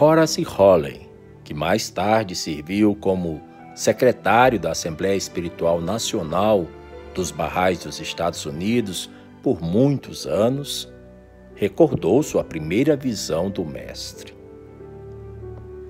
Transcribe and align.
Horace 0.00 0.44
Holley, 0.44 1.08
que 1.42 1.52
mais 1.52 1.90
tarde 1.90 2.36
serviu 2.36 2.94
como 2.94 3.42
secretário 3.74 4.56
da 4.56 4.70
Assembleia 4.70 5.16
Espiritual 5.16 5.80
Nacional 5.80 6.68
dos 7.16 7.32
Barrais 7.32 7.82
dos 7.82 7.98
Estados 8.00 8.46
Unidos 8.46 9.10
por 9.42 9.60
muitos 9.60 10.24
anos, 10.24 10.88
recordou 11.56 12.22
sua 12.22 12.44
primeira 12.44 12.94
visão 12.94 13.50
do 13.50 13.64
Mestre. 13.64 14.32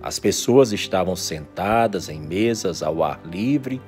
As 0.00 0.18
pessoas 0.18 0.72
estavam 0.72 1.14
sentadas 1.14 2.08
em 2.08 2.18
mesas 2.18 2.82
ao 2.82 3.02
ar 3.02 3.20
livre 3.26 3.78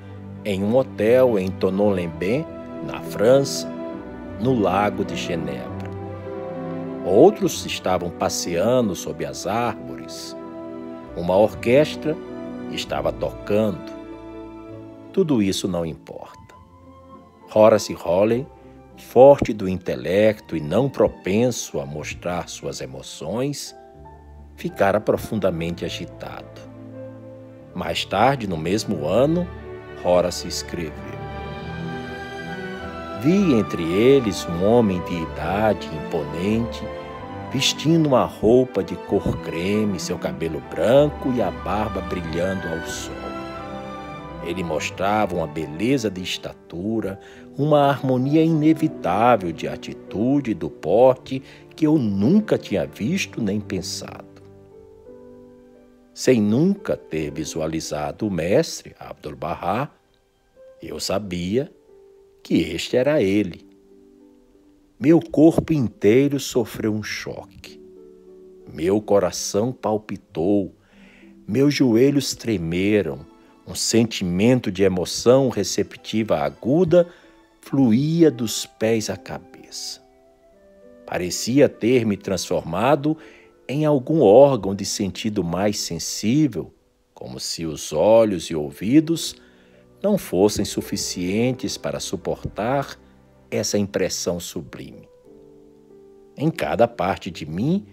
em 0.45 0.63
um 0.63 0.77
hotel 0.77 1.39
em 1.39 1.51
Tonon-les-Bains, 1.51 2.45
na 2.87 3.01
França, 3.01 3.67
no 4.39 4.53
lago 4.53 5.03
de 5.03 5.17
Genebra. 5.17 5.80
Outros 7.11 7.67
estavam 7.67 8.09
passeando 8.09 8.95
sob 8.95 9.27
as 9.27 9.45
árvores. 9.45 10.37
Uma 11.17 11.37
orquestra 11.37 12.17
estava 12.71 13.13
tocando. 13.13 13.91
Tudo 15.13 15.43
isso 15.43 15.67
não 15.67 15.85
importa. 15.85 16.55
Horace 17.53 17.95
Holley, 17.95 18.47
forte 18.97 19.53
do 19.53 19.69
intelecto 19.69 20.57
e 20.57 20.61
não 20.61 20.89
propenso 20.89 21.81
a 21.81 21.85
mostrar 21.85 22.49
suas 22.49 22.81
emoções, 22.81 23.75
ficara 24.55 25.01
profundamente 25.01 25.85
agitado. 25.85 26.61
Mais 27.75 28.05
tarde, 28.05 28.47
no 28.47 28.57
mesmo 28.57 29.05
ano, 29.05 29.49
Horace 30.05 30.47
escreveu: 30.47 30.95
Vi 33.21 33.53
entre 33.53 33.83
eles 33.83 34.47
um 34.47 34.65
homem 34.65 35.03
de 35.03 35.15
idade 35.15 35.89
imponente, 35.89 37.00
vestindo 37.53 38.07
uma 38.07 38.25
roupa 38.25 38.83
de 38.83 38.97
cor 38.97 39.37
creme, 39.43 39.99
seu 39.99 40.19
cabelo 40.19 40.63
branco 40.71 41.33
e 41.33 41.43
a 41.43 41.51
barba 41.51 42.01
brilhando 42.03 42.69
ao 42.69 42.87
sol. 42.87 43.15
Ele 44.45 44.63
mostrava 44.63 45.37
uma 45.37 45.47
beleza 45.47 46.11
de 46.11 46.23
estatura, 46.23 47.21
uma 47.59 47.89
harmonia 47.89 48.43
inevitável 48.43 49.53
de 49.53 49.69
atitude 49.69 50.53
e 50.53 50.55
do 50.55 50.71
porte 50.71 51.43
que 51.77 51.87
eu 51.87 51.99
nunca 51.99 52.57
tinha 52.57 52.87
visto 52.87 53.43
nem 53.43 53.61
pensado 53.61 54.31
sem 56.21 56.39
nunca 56.39 56.99
ter 56.99 57.31
visualizado 57.31 58.27
o 58.27 58.31
mestre 58.31 58.95
Abdu'l-Bahá, 58.99 59.91
eu 60.83 61.01
sabia 61.01 61.73
que 62.43 62.57
este 62.57 62.95
era 62.95 63.23
ele. 63.23 63.70
Meu 65.03 65.19
corpo 65.19 65.73
inteiro 65.73 66.39
sofreu 66.39 66.93
um 66.93 67.03
choque. 67.03 67.81
Meu 68.71 69.01
coração 69.01 69.73
palpitou, 69.73 70.75
meus 71.49 71.73
joelhos 71.73 72.35
tremeram, 72.35 73.25
um 73.67 73.75
sentimento 73.75 74.71
de 74.71 74.83
emoção 74.83 75.49
receptiva 75.49 76.41
aguda 76.41 77.09
fluía 77.63 78.31
dos 78.31 78.67
pés 78.67 79.09
à 79.09 79.17
cabeça. 79.17 80.03
Parecia 81.07 81.67
ter 81.67 82.05
me 82.05 82.19
transformado 82.19 83.17
em 83.67 83.87
algum 83.87 84.21
órgão 84.21 84.75
de 84.75 84.85
sentido 84.85 85.43
mais 85.43 85.79
sensível, 85.79 86.75
como 87.15 87.41
se 87.41 87.65
os 87.65 87.91
olhos 87.91 88.51
e 88.51 88.55
ouvidos 88.55 89.35
não 90.03 90.19
fossem 90.19 90.67
suficientes 90.67 91.79
para 91.79 91.99
suportar 92.01 92.99
essa 93.51 93.77
impressão 93.77 94.39
sublime. 94.39 95.09
Em 96.37 96.51
cada 96.51 96.87
parte 96.87 97.31
de 97.31 97.45
mim, 97.45 97.87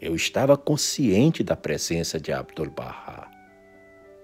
eu 0.00 0.14
estava 0.14 0.56
consciente 0.56 1.42
da 1.42 1.56
presença 1.56 2.20
de 2.20 2.32
Abdu'l-Bahá. 2.32 3.30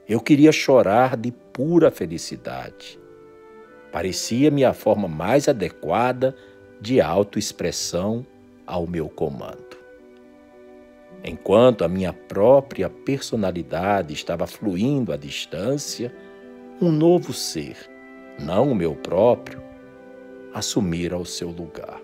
Eu 0.08 0.20
queria 0.20 0.52
chorar 0.52 1.16
de 1.16 1.32
pura 1.32 1.90
felicidade. 1.90 2.98
Parecia-me 3.90 4.64
a 4.64 4.72
forma 4.72 5.08
mais 5.08 5.48
adequada 5.48 6.36
de 6.80 7.00
autoexpressão 7.00 8.26
ao 8.66 8.86
meu 8.86 9.08
comando. 9.08 9.78
Enquanto 11.24 11.84
a 11.84 11.88
minha 11.88 12.12
própria 12.12 12.90
personalidade 12.90 14.12
estava 14.12 14.46
fluindo 14.46 15.10
à 15.10 15.16
distância, 15.16 16.14
um 16.82 16.92
novo 16.92 17.32
ser, 17.32 17.76
não 18.38 18.70
o 18.70 18.74
meu 18.74 18.94
próprio, 18.94 19.62
assumira 20.54 21.18
o 21.18 21.26
seu 21.26 21.50
lugar. 21.50 22.00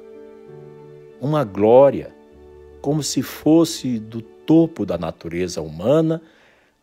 Uma 1.21 1.44
glória, 1.44 2.15
como 2.83 3.03
se 3.03 3.22
fosse 3.22 3.99
do 3.99 4.21
topo 4.21 4.84
da 4.84 4.99
natureza 4.99 5.62
humana, 5.62 6.21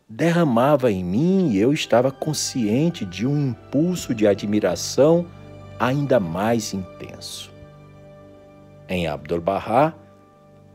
derramava 0.08 0.90
em 0.90 1.04
mim 1.04 1.50
e 1.50 1.58
eu 1.58 1.72
estava 1.72 2.10
consciente 2.10 3.04
de 3.04 3.26
um 3.26 3.50
impulso 3.50 4.14
de 4.14 4.26
admiração 4.26 5.26
ainda 5.78 6.18
mais 6.18 6.72
intenso. 6.72 7.52
Em 8.88 9.06
Abdu'l-Bahá, 9.06 9.92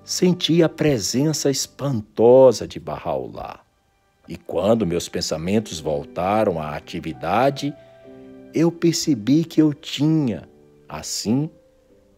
senti 0.03 0.61
a 0.61 0.69
presença 0.69 1.49
espantosa 1.49 2.67
de 2.67 2.79
Bahá'u'lláh. 2.79 3.61
E 4.27 4.37
quando 4.37 4.85
meus 4.85 5.09
pensamentos 5.09 5.79
voltaram 5.79 6.61
à 6.61 6.75
atividade, 6.75 7.73
eu 8.53 8.71
percebi 8.71 9.43
que 9.43 9.61
eu 9.61 9.73
tinha, 9.73 10.47
assim, 10.93 11.49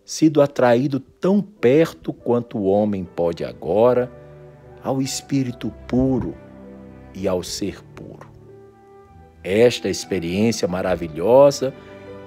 sido 0.03 0.41
atraído 0.41 0.99
tão 0.99 1.41
perto 1.41 2.11
quanto 2.11 2.57
o 2.57 2.65
homem 2.65 3.05
pode 3.05 3.43
agora 3.43 4.11
ao 4.83 5.01
espírito 5.01 5.71
puro 5.87 6.35
e 7.13 7.27
ao 7.27 7.41
ser 7.41 7.81
puro. 7.95 8.29
Esta 9.43 9.87
experiência 9.87 10.67
maravilhosa 10.67 11.73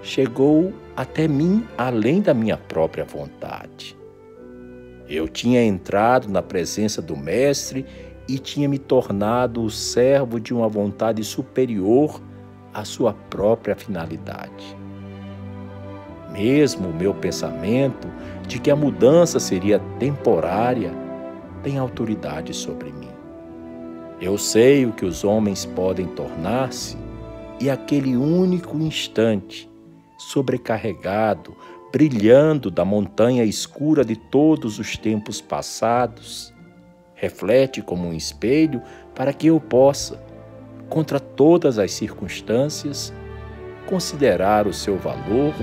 chegou 0.02 0.72
até 0.96 1.28
mim 1.28 1.66
além 1.76 2.22
da 2.22 2.32
minha 2.32 2.56
própria 2.56 3.04
vontade. 3.04 3.96
Eu 5.06 5.28
tinha 5.28 5.62
entrado 5.62 6.28
na 6.28 6.42
presença 6.42 7.02
do 7.02 7.16
Mestre 7.16 7.84
e 8.28 8.38
tinha 8.38 8.68
me 8.68 8.78
tornado 8.78 9.62
o 9.62 9.70
servo 9.70 10.40
de 10.40 10.54
uma 10.54 10.68
vontade 10.68 11.22
superior 11.24 12.22
à 12.72 12.84
sua 12.84 13.12
própria 13.12 13.74
finalidade. 13.74 14.76
Mesmo 16.30 16.88
o 16.88 16.94
meu 16.94 17.14
pensamento 17.14 18.08
de 18.46 18.58
que 18.58 18.70
a 18.70 18.76
mudança 18.76 19.40
seria 19.40 19.78
temporária 19.98 20.92
tem 21.62 21.78
autoridade 21.78 22.54
sobre 22.54 22.92
mim. 22.92 23.08
Eu 24.20 24.36
sei 24.36 24.84
o 24.84 24.92
que 24.92 25.04
os 25.04 25.24
homens 25.24 25.64
podem 25.64 26.06
tornar-se 26.06 26.96
e 27.60 27.70
aquele 27.70 28.16
único 28.16 28.76
instante, 28.78 29.68
sobrecarregado 30.18 31.56
brilhando 31.92 32.70
da 32.70 32.84
montanha 32.84 33.44
escura 33.44 34.04
de 34.04 34.14
todos 34.16 34.78
os 34.78 34.96
tempos 34.96 35.40
passados, 35.40 36.52
reflete 37.14 37.80
como 37.80 38.08
um 38.08 38.12
espelho 38.12 38.82
para 39.14 39.32
que 39.32 39.46
eu 39.46 39.58
possa, 39.58 40.22
contra 40.88 41.18
todas 41.18 41.78
as 41.78 41.92
circunstâncias, 41.92 43.12
considerar 43.86 44.66
o 44.66 44.72
seu 44.72 44.98
valor 44.98 45.54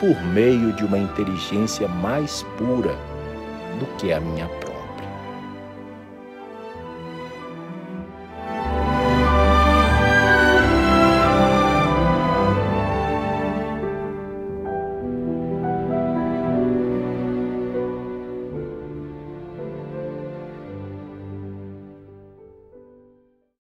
por 0.00 0.20
meio 0.24 0.72
de 0.72 0.84
uma 0.84 0.98
inteligência 0.98 1.86
mais 1.86 2.42
pura 2.56 2.96
do 3.78 3.86
que 3.98 4.10
a 4.12 4.18
minha 4.18 4.48
própria. 4.48 4.69